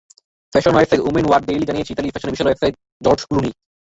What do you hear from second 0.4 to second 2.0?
fashion website woman wear daily জানিয়েছে,